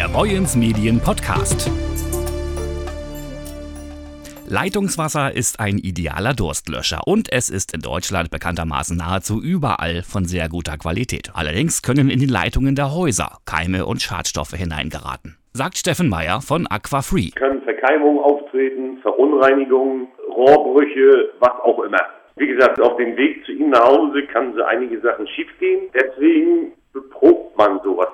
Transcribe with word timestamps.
der 0.00 0.08
Boyens 0.08 0.56
Medien 0.56 0.98
Podcast. 0.98 1.70
Leitungswasser 4.48 5.36
ist 5.36 5.60
ein 5.60 5.76
idealer 5.76 6.32
Durstlöscher 6.32 7.00
und 7.04 7.30
es 7.30 7.50
ist 7.50 7.74
in 7.74 7.82
Deutschland 7.82 8.30
bekanntermaßen 8.30 8.96
nahezu 8.96 9.42
überall 9.42 10.00
von 10.02 10.24
sehr 10.24 10.48
guter 10.48 10.78
Qualität. 10.78 11.32
Allerdings 11.34 11.82
können 11.82 12.08
in 12.08 12.18
die 12.18 12.32
Leitungen 12.32 12.74
der 12.76 12.94
Häuser 12.94 13.40
Keime 13.44 13.84
und 13.84 14.00
Schadstoffe 14.00 14.56
hineingeraten. 14.56 15.36
Sagt 15.52 15.76
Steffen 15.76 16.08
Meyer 16.08 16.40
von 16.40 16.66
Aquafree. 16.66 17.32
Können 17.34 17.60
Verkeimungen 17.60 18.20
auftreten, 18.20 18.96
Verunreinigungen, 19.02 20.08
Rohrbrüche, 20.34 21.28
was 21.40 21.60
auch 21.62 21.80
immer. 21.80 22.00
Wie 22.36 22.46
gesagt, 22.46 22.80
auf 22.80 22.96
dem 22.96 23.18
Weg 23.18 23.44
zu 23.44 23.52
Ihnen 23.52 23.68
nach 23.68 23.84
Hause 23.84 24.22
kann 24.32 24.54
so 24.54 24.62
einige 24.62 24.98
Sachen 25.02 25.28
schiefgehen. 25.28 25.90
Deswegen 25.92 26.72
beprobt 26.94 27.54
man 27.58 27.80
sowas. 27.84 28.08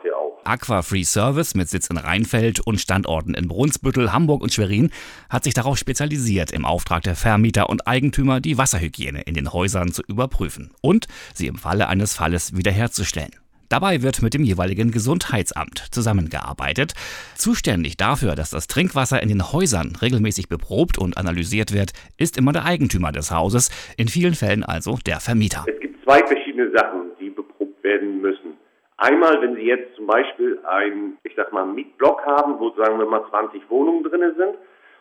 Aqua 0.46 0.82
Free 0.82 1.02
Service 1.02 1.54
mit 1.54 1.68
Sitz 1.68 1.88
in 1.88 1.96
Rheinfeld 1.96 2.60
und 2.60 2.80
Standorten 2.80 3.34
in 3.34 3.48
Brunsbüttel, 3.48 4.12
Hamburg 4.12 4.42
und 4.42 4.52
Schwerin 4.52 4.90
hat 5.28 5.44
sich 5.44 5.54
darauf 5.54 5.76
spezialisiert, 5.76 6.52
im 6.52 6.64
Auftrag 6.64 7.02
der 7.02 7.16
Vermieter 7.16 7.68
und 7.68 7.86
Eigentümer 7.86 8.40
die 8.40 8.56
Wasserhygiene 8.56 9.22
in 9.22 9.34
den 9.34 9.52
Häusern 9.52 9.92
zu 9.92 10.02
überprüfen 10.06 10.70
und 10.80 11.06
sie 11.34 11.48
im 11.48 11.56
Falle 11.56 11.88
eines 11.88 12.14
Falles 12.14 12.56
wiederherzustellen. 12.56 13.32
Dabei 13.68 14.02
wird 14.02 14.22
mit 14.22 14.34
dem 14.34 14.44
jeweiligen 14.44 14.92
Gesundheitsamt 14.92 15.88
zusammengearbeitet. 15.90 16.94
Zuständig 17.34 17.96
dafür, 17.96 18.36
dass 18.36 18.50
das 18.50 18.68
Trinkwasser 18.68 19.20
in 19.20 19.28
den 19.28 19.52
Häusern 19.52 19.96
regelmäßig 20.00 20.48
beprobt 20.48 20.98
und 20.98 21.16
analysiert 21.16 21.72
wird, 21.72 21.90
ist 22.16 22.38
immer 22.38 22.52
der 22.52 22.64
Eigentümer 22.64 23.10
des 23.10 23.32
Hauses, 23.32 23.70
in 23.96 24.06
vielen 24.06 24.34
Fällen 24.34 24.62
also 24.62 24.98
der 25.04 25.18
Vermieter. 25.18 25.64
Es 25.66 25.80
gibt 25.80 26.04
zwei 26.04 26.24
verschiedene 26.24 26.70
Sachen, 26.70 27.10
die 27.20 27.30
beprobt 27.30 27.82
werden 27.82 28.20
müssen. 28.20 28.54
Einmal, 28.98 29.42
wenn 29.42 29.56
Sie 29.56 29.62
jetzt 29.62 29.94
zum 29.94 30.06
Beispiel 30.06 30.58
ein, 30.64 31.18
ich 31.22 31.34
sag 31.36 31.52
mal, 31.52 31.66
Mietblock 31.66 32.24
haben, 32.24 32.58
wo 32.58 32.70
sagen 32.70 32.98
wir 32.98 33.06
mal 33.06 33.28
20 33.28 33.68
Wohnungen 33.68 34.04
drin 34.04 34.34
sind 34.36 34.54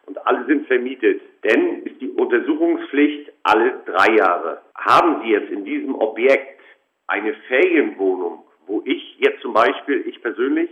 und 0.06 0.28
alle 0.28 0.46
sind 0.46 0.68
vermietet, 0.68 1.22
dann 1.44 1.84
ist 1.84 2.02
die 2.02 2.10
Untersuchungspflicht 2.10 3.32
alle 3.44 3.80
drei 3.86 4.16
Jahre. 4.16 4.62
Haben 4.76 5.22
Sie 5.24 5.30
jetzt 5.30 5.50
in 5.50 5.64
diesem 5.64 5.96
Objekt 5.96 6.60
eine 7.08 7.34
Ferienwohnung, 7.48 8.44
wo 8.68 8.82
ich 8.84 9.18
jetzt 9.20 9.42
zum 9.42 9.54
Beispiel, 9.54 10.06
ich 10.08 10.22
persönlich, 10.22 10.70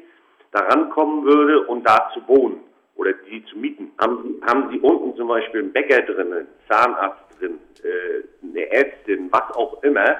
daran 0.52 0.90
kommen 0.90 1.24
würde 1.24 1.66
und 1.68 1.88
da 1.88 2.12
zu 2.14 2.28
wohnen 2.28 2.60
oder 2.96 3.14
die 3.14 3.44
zu 3.46 3.58
mieten, 3.58 3.92
haben 4.00 4.24
Sie, 4.24 4.46
haben 4.46 4.70
Sie 4.70 4.80
unten 4.80 5.16
zum 5.16 5.30
Beispiel 5.30 5.62
einen 5.62 5.72
Bäcker 5.74 6.02
drin, 6.02 6.34
einen 6.34 6.48
Zahnarzt 6.68 7.40
drin, 7.40 7.58
äh, 7.84 8.24
eine 8.46 8.72
Ärztin, 8.72 9.30
was 9.32 9.56
auch 9.56 9.82
immer, 9.82 10.18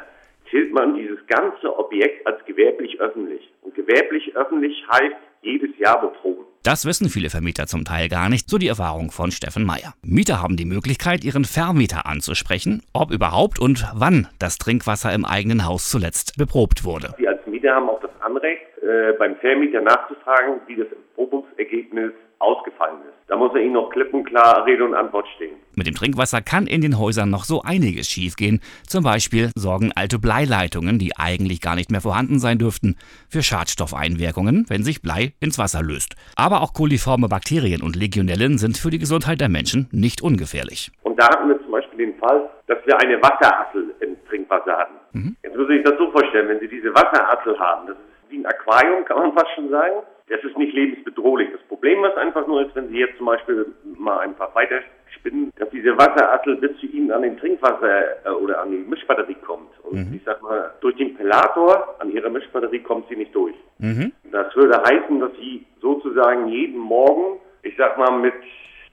zählt 0.54 0.72
man 0.72 0.96
dieses 0.96 1.18
ganze 1.28 1.78
Objekt 1.78 2.26
als 2.28 2.46
gewerblich 2.46 3.00
öffentlich. 3.00 3.52
Und 3.62 3.74
gewerblich 3.74 4.36
öffentlich 4.36 4.86
heißt 4.88 5.16
jedes 5.42 5.78
Jahr 5.80 6.00
betrogen. 6.00 6.46
Das 6.64 6.86
wissen 6.86 7.10
viele 7.10 7.30
Vermieter 7.30 7.66
zum 7.66 7.84
Teil 7.84 8.08
gar 8.08 8.30
nicht, 8.30 8.50
so 8.50 8.58
die 8.58 8.68
Erfahrung 8.68 9.12
von 9.12 9.32
Steffen 9.32 9.66
Meyer. 9.66 9.94
Mieter 10.04 10.42
haben 10.42 10.56
die 10.56 10.66
Möglichkeit, 10.66 11.26
ihren 11.26 11.44
Vermieter 11.44 12.06
anzusprechen, 12.06 12.84
ob 12.94 13.12
überhaupt 13.12 13.60
und 13.60 13.84
wann 13.96 14.28
das 14.40 14.58
Trinkwasser 14.60 15.14
im 15.14 15.26
eigenen 15.26 15.66
Haus 15.66 15.90
zuletzt 15.90 16.38
beprobt 16.38 16.86
wurde. 16.86 17.14
Sie 17.18 17.28
als 17.28 17.46
Mieter 17.48 17.76
haben 17.76 17.90
auch 17.90 18.00
das 18.00 18.12
Anrecht, 18.22 18.62
äh, 18.82 19.14
beim 19.18 19.36
Vermieter 19.38 19.82
nachzufragen, 19.82 20.62
wie 20.68 20.76
das 20.78 20.88
Erprobungsergebnis 20.88 22.14
ausgefallen 22.44 22.98
ist. 23.08 23.14
Da 23.28 23.38
muss 23.38 23.52
er 23.56 23.62
Ihnen 23.62 23.74
noch 23.74 23.90
klipp 23.90 24.14
und 24.14 24.26
klar 24.26 24.66
Rede 24.66 24.84
und 24.84 24.94
Antwort 24.94 25.28
stehen. 25.36 25.56
Mit 25.76 25.88
dem 25.88 25.96
Trinkwasser 25.96 26.42
kann 26.42 26.68
in 26.68 26.82
den 26.82 27.00
Häusern 27.00 27.30
noch 27.30 27.46
so 27.46 27.62
einiges 27.64 28.08
schiefgehen. 28.08 28.62
Zum 28.88 29.04
Beispiel 29.04 29.50
sorgen 29.56 29.92
alte 29.96 30.20
Bleileitungen, 30.20 31.00
die 31.00 31.18
eigentlich 31.18 31.62
gar 31.62 31.76
nicht 31.76 31.90
mehr 31.90 32.02
vorhanden 32.02 32.40
sein 32.40 32.60
dürften, 32.60 32.98
für 33.30 33.42
Schadstoffeinwirkungen, 33.42 34.66
wenn 34.68 34.84
sich 34.84 35.02
Blei 35.02 35.34
ins 35.40 35.58
Wasser 35.58 35.82
löst. 35.82 36.16
Aber 36.36 36.62
auch 36.62 36.74
koliforme 36.74 37.28
Bakterien 37.30 37.82
und 37.82 37.96
Legionellen 37.96 38.58
sind 38.58 38.78
für 38.78 38.92
die 38.92 39.00
Gesundheit 39.00 39.42
der 39.42 39.50
Menschen 39.50 39.88
nicht 39.92 40.22
ungefährlich. 40.22 40.92
Und 41.04 41.20
da 41.20 41.30
hatten 41.30 41.50
wir 41.50 41.60
zum 41.62 41.72
Beispiel 41.72 42.06
den 42.06 42.20
Fall, 42.20 42.50
dass 42.68 42.78
wir 42.86 43.00
eine 43.00 43.22
Wasserassel 43.22 43.96
im 44.02 44.18
Trinkwasser 44.30 44.78
hatten. 44.78 44.96
Mhm. 45.14 45.36
Jetzt 45.44 45.58
muss 45.58 45.70
ich 45.70 45.84
das 45.84 45.98
so 45.98 46.12
vorstellen, 46.12 46.50
wenn 46.50 46.60
Sie 46.60 46.68
diese 46.68 46.94
Wasserassel 46.94 47.58
haben, 47.58 47.88
das 47.88 47.96
ist 47.96 48.30
wie 48.30 48.40
ein 48.40 48.46
Aquarium, 48.46 49.06
kann 49.06 49.18
man 49.18 49.34
fast 49.34 49.50
schon 49.56 49.70
sagen. 49.70 50.04
Das 50.34 50.44
ist 50.44 50.58
nicht 50.58 50.74
lebensbedrohlich. 50.74 51.50
Das 51.52 51.62
Problem, 51.68 52.02
was 52.02 52.18
einfach 52.18 52.48
nur 52.48 52.66
ist, 52.66 52.76
wenn 52.76 52.88
Sie 52.88 52.98
jetzt 52.98 53.18
zum 53.18 53.28
Beispiel 53.28 53.68
mal 53.96 54.18
einfach 54.18 54.56
weiter 54.56 54.80
spinnen, 55.16 55.54
dass 55.60 55.70
diese 55.70 55.96
Wasserassel 55.96 56.56
bis 56.56 56.76
zu 56.80 56.88
Ihnen 56.88 57.12
an 57.12 57.22
den 57.22 57.38
Trinkwasser 57.38 58.26
äh, 58.26 58.30
oder 58.32 58.64
an 58.64 58.72
die 58.72 58.78
Mischbatterie 58.78 59.38
kommt. 59.46 59.70
Und 59.84 60.10
mhm. 60.10 60.16
ich 60.16 60.24
sag 60.26 60.42
mal, 60.42 60.74
durch 60.82 60.96
den 60.96 61.14
Pellator 61.14 61.98
an 62.00 62.10
Ihrer 62.10 62.32
Mischbatterie 62.32 62.80
kommt 62.80 63.10
sie 63.10 63.16
nicht 63.16 63.36
durch. 63.36 63.54
Mhm. 63.78 64.12
Das 64.32 64.56
würde 64.56 64.82
heißen, 64.82 65.20
dass 65.20 65.32
Sie 65.34 65.68
sozusagen 65.82 66.48
jeden 66.48 66.80
Morgen, 66.80 67.40
ich 67.62 67.76
sag 67.78 68.00
mal, 68.00 68.18
mit, 68.18 68.34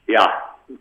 ja, 0.08 0.30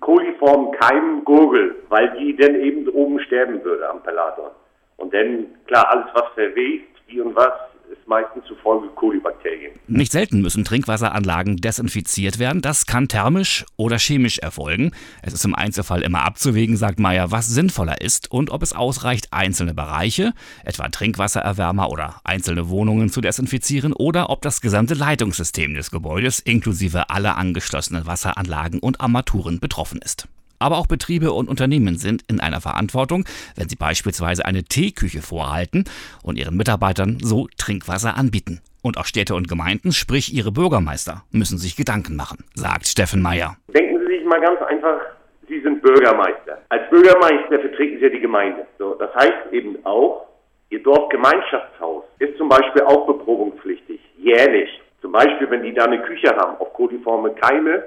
koliformen 0.02 0.74
Keimen 0.74 1.24
gurgeln, 1.24 1.76
weil 1.88 2.12
die 2.20 2.36
dann 2.36 2.56
eben 2.56 2.86
oben 2.90 3.22
sterben 3.22 3.64
würde 3.64 3.90
am 3.90 4.04
Pellator. 4.04 4.54
Und 4.98 5.14
dann, 5.14 5.56
klar, 5.68 5.90
alles 5.90 6.08
was 6.14 6.34
verwest, 6.34 6.84
wie 7.08 7.22
und 7.22 7.34
was, 7.34 7.54
ist 7.90 8.08
meistens 8.08 8.46
zufolge 8.48 8.88
Kolibakterien. 8.90 9.74
Nicht 9.88 10.12
selten 10.12 10.42
müssen 10.42 10.64
Trinkwasseranlagen 10.64 11.58
desinfiziert 11.58 12.40
werden. 12.40 12.62
Das 12.62 12.86
kann 12.86 13.08
thermisch 13.08 13.66
oder 13.76 13.98
chemisch 13.98 14.40
erfolgen. 14.40 14.92
Es 15.22 15.34
ist 15.34 15.46
im 15.46 15.56
Einzelfall 15.56 16.02
immer 16.02 16.24
abzuwägen, 16.24 16.78
sagt 16.78 17.00
Meyer, 17.00 17.32
was 17.32 17.48
sinnvoller 17.48 18.02
ist 18.02 18.32
und 18.32 18.52
ob 18.52 18.62
es 18.62 18.74
ausreicht, 18.74 19.30
einzelne 19.32 19.74
Bereiche, 19.74 20.34
etwa 20.64 20.90
Trinkwassererwärmer 20.90 21.90
oder 21.90 22.22
einzelne 22.24 22.70
Wohnungen 22.70 23.10
zu 23.10 23.22
desinfizieren 23.22 23.94
oder 23.94 24.30
ob 24.30 24.42
das 24.42 24.62
gesamte 24.62 24.94
Leitungssystem 24.94 25.74
des 25.74 25.92
Gebäudes 25.92 26.40
inklusive 26.40 27.10
aller 27.10 27.38
angeschlossenen 27.38 28.06
Wasseranlagen 28.06 28.80
und 28.80 29.02
Armaturen 29.02 29.60
betroffen 29.60 30.00
ist. 30.04 30.28
Aber 30.60 30.78
auch 30.78 30.88
Betriebe 30.88 31.32
und 31.32 31.50
Unternehmen 31.50 31.98
sind 31.98 32.24
in 32.30 32.40
einer 32.40 32.62
Verantwortung, 32.62 33.24
wenn 33.56 33.70
sie 33.70 33.78
beispielsweise 33.78 34.46
eine 34.46 34.64
Teeküche 34.64 35.22
vorhalten 35.22 35.86
und 36.22 36.38
ihren 36.38 36.58
Mitarbeitern 36.58 37.18
so 37.22 37.48
Trinkwasser 37.58 38.18
anbieten. 38.18 38.62
Und 38.82 38.98
auch 38.98 39.06
Städte 39.06 39.36
und 39.36 39.48
Gemeinden, 39.48 39.92
sprich 39.92 40.34
ihre 40.34 40.52
Bürgermeister, 40.52 41.24
müssen 41.32 41.58
sich 41.58 41.76
Gedanken 41.76 42.16
machen, 42.16 42.46
sagt 42.56 42.88
Steffen 42.88 43.22
Meyer. 43.22 43.58
Denken 43.74 44.00
Sie 44.00 44.18
sich 44.18 44.26
mal 44.26 44.40
ganz 44.40 44.62
einfach, 44.62 45.00
Sie 45.48 45.60
sind 45.62 45.82
Bürgermeister. 45.82 46.62
Als 46.70 46.90
Bürgermeister 46.90 47.60
vertreten 47.60 47.98
Sie 47.98 48.04
ja 48.04 48.10
die 48.10 48.20
Gemeinde. 48.20 48.66
So, 48.78 48.96
das 48.96 49.14
heißt 49.16 49.52
eben 49.52 49.78
auch, 49.86 50.28
Ihr 50.72 50.84
Dorfgemeinschaftshaus 50.84 52.04
ist 52.20 52.38
zum 52.38 52.48
Beispiel 52.48 52.84
auch 52.84 53.08
beprobungspflichtig, 53.08 54.00
jährlich. 54.18 54.70
Zum 55.02 55.12
Beispiel, 55.12 55.50
wenn 55.50 55.64
die 55.64 55.74
da 55.74 55.86
eine 55.86 56.02
Küche 56.04 56.30
haben, 56.36 56.58
auf 56.60 56.74
koliforme 56.74 57.34
Keime, 57.34 57.86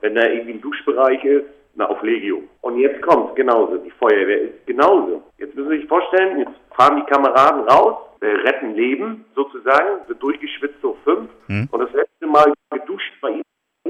wenn 0.00 0.16
da 0.16 0.22
irgendwie 0.26 0.54
ein 0.54 0.60
Duschbereich 0.60 1.22
ist, 1.24 1.46
na, 1.76 1.86
auf 1.86 2.02
Legio. 2.02 2.42
Und 2.60 2.78
jetzt 2.78 3.02
kommt 3.02 3.36
genauso. 3.36 3.78
Die 3.78 3.90
Feuerwehr 3.90 4.42
ist 4.42 4.66
genauso. 4.66 5.22
Jetzt 5.38 5.54
müssen 5.54 5.70
Sie 5.70 5.76
sich 5.78 5.88
vorstellen, 5.88 6.38
jetzt 6.38 6.54
fahren 6.76 6.96
die 6.96 7.12
Kameraden 7.12 7.62
raus, 7.68 7.96
retten 8.22 8.74
Leben 8.74 9.24
sozusagen, 9.34 10.04
sind 10.06 10.22
durchgeschwitzt 10.22 10.80
so 10.80 10.96
fünf. 11.04 11.30
Hm. 11.46 11.68
Und 11.70 11.80
das 11.80 11.92
letzte 11.92 12.26
Mal 12.26 12.52
geduscht 12.70 13.12
bei 13.20 13.30
Ihnen 13.30 13.42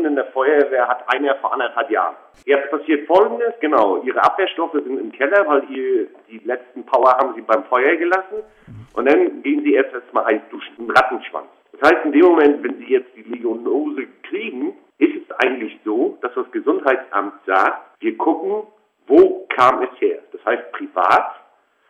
in 0.07 0.17
der 0.17 0.27
Feuerwehr 0.27 0.89
hat 0.89 1.05
einer 1.15 1.37
vor 1.37 1.53
anderthalb 1.53 1.91
Jahren. 1.91 2.17
Jetzt 2.45 2.71
passiert 2.71 3.07
Folgendes, 3.07 3.55
genau, 3.61 4.03
Ihre 4.03 4.23
Abwehrstoffe 4.23 4.73
sind 4.73 4.99
im 4.99 5.13
Keller, 5.13 5.47
weil 5.47 5.71
ihr, 5.71 6.09
die 6.29 6.39
letzten 6.45 6.85
Power 6.85 7.17
haben 7.17 7.35
Sie 7.35 7.43
beim 7.43 7.65
Feuer 7.65 7.97
gelassen. 7.97 8.43
Und 8.95 9.09
dann 9.09 9.43
gehen 9.43 9.63
Sie 9.63 9.75
erst 9.75 9.93
erstmal 9.93 10.25
heiß 10.27 10.43
duschen, 10.51 10.75
einen 10.79 10.91
Rattenschwanz. 10.91 11.49
Das 11.73 11.91
heißt, 11.91 12.05
in 12.05 12.13
dem 12.13 12.27
Moment, 12.27 12.63
wenn 12.63 12.79
Sie 12.79 12.93
jetzt 12.93 13.11
die 13.17 13.23
Legionose 13.23 14.07
kriegen, 14.29 14.75
eigentlich 15.39 15.79
so, 15.85 16.19
dass 16.23 16.33
das 16.35 16.51
Gesundheitsamt 16.51 17.35
sagt, 17.47 18.01
wir 18.01 18.17
gucken, 18.17 18.67
wo 19.07 19.47
kam 19.49 19.83
es 19.83 20.01
her. 20.01 20.21
Das 20.33 20.45
heißt 20.45 20.73
privat, 20.73 21.44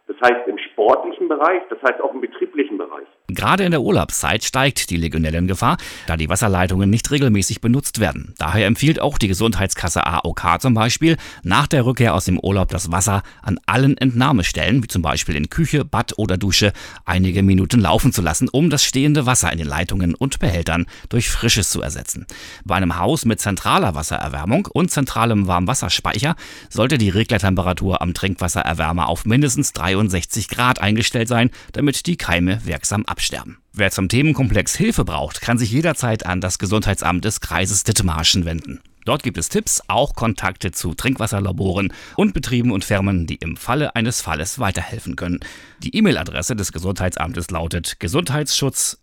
das 0.07 0.17
heißt 0.21 0.47
im 0.49 0.59
sportlichen 0.59 1.29
Bereich, 1.29 1.63
das 1.71 1.79
heißt 1.83 2.01
auch 2.01 2.13
im 2.13 2.21
betrieblichen 2.21 2.77
Bereich. 2.77 3.07
Gerade 3.29 3.65
in 3.65 3.71
der 3.71 3.81
Urlaubszeit 3.81 4.45
steigt 4.45 4.91
die 4.91 4.99
Legionellengefahr, 4.99 5.79
da 6.07 6.17
die 6.19 6.29
Wasserleitungen 6.29 6.91
nicht 6.91 7.11
regelmäßig 7.11 7.63
benutzt 7.63 8.01
werden. 8.01 8.35
Daher 8.39 8.67
empfiehlt 8.67 9.01
auch 9.01 9.17
die 9.17 9.29
Gesundheitskasse 9.29 10.07
AOK 10.07 10.61
zum 10.61 10.75
Beispiel, 10.75 11.17
nach 11.43 11.67
der 11.67 11.87
Rückkehr 11.87 12.15
aus 12.15 12.27
dem 12.27 12.39
Urlaub 12.39 12.69
das 12.69 12.93
Wasser 12.93 13.23
an 13.41 13.59
allen 13.65 13.97
Entnahmestellen, 13.97 14.83
wie 14.83 14.89
zum 14.89 15.01
Beispiel 15.01 15.37
in 15.37 15.49
Küche, 15.49 15.87
Bad 15.87 16.13
oder 16.19 16.37
Dusche, 16.37 16.75
einige 17.07 17.43
Minuten 17.43 17.81
laufen 17.81 18.13
zu 18.13 18.21
lassen, 18.21 18.51
um 18.51 18.69
das 18.69 18.85
stehende 18.85 19.25
Wasser 19.25 19.51
in 19.53 19.59
den 19.59 19.69
Leitungen 19.69 20.15
und 20.15 20.39
Behältern 20.39 20.85
durch 21.09 21.31
frisches 21.31 21.71
zu 21.71 21.81
ersetzen. 21.81 22.27
Bei 22.65 22.75
einem 22.75 22.99
Haus 22.99 23.25
mit 23.25 23.41
zentraler 23.41 23.95
Wassererwärmung 23.95 24.69
und 24.71 24.91
zentralem 24.91 25.47
Warmwasserspeicher 25.47 26.37
sollte 26.69 26.99
die 26.99 27.09
Reglertemperatur 27.09 28.03
am 28.03 28.13
Trinkwassererwärmer 28.13 29.09
auf 29.09 29.25
mindestens 29.25 29.73
63 29.95 30.49
Grad 30.49 30.81
eingestellt 30.81 31.29
sein, 31.29 31.51
damit 31.73 32.07
die 32.07 32.17
Keime 32.17 32.65
wirksam 32.65 33.05
absterben. 33.07 33.59
Wer 33.73 33.91
zum 33.91 34.09
Themenkomplex 34.09 34.77
Hilfe 34.77 35.05
braucht, 35.05 35.41
kann 35.41 35.59
sich 35.59 35.71
jederzeit 35.71 36.27
an 36.27 36.41
das 36.41 36.59
Gesundheitsamt 36.59 37.25
des 37.25 37.41
Kreises 37.41 37.85
Dithmarschen 37.85 38.45
wenden. 38.45 38.81
Dort 39.05 39.23
gibt 39.23 39.37
es 39.37 39.51
Tipps, 39.51 39.83
auch 39.87 40.15
Kontakte 40.15 40.73
zu 40.73 40.95
Trinkwasserlaboren 40.95 41.93
und 42.17 42.33
Betrieben 42.33 42.73
und 42.73 42.85
Firmen, 42.85 43.27
die 43.27 43.37
im 43.37 43.57
Falle 43.57 43.95
eines 43.97 44.23
Falles 44.23 44.59
weiterhelfen 44.59 45.15
können. 45.15 45.41
Die 45.83 45.95
E-Mail-Adresse 45.95 46.57
des 46.57 46.73
Gesundheitsamtes 46.73 47.51
lautet 47.51 48.01
gesundheitsschutz@ 48.01 48.97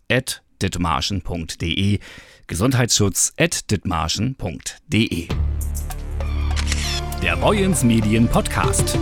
gesundheitsschutz.dithmarschen.de. 0.62 1.98
Gesundheitsschutz.dithmarschen.de. 2.46 5.28
Der 7.22 7.36
Boyens 7.36 7.84
Medien 7.84 8.26
Podcast. 8.28 8.98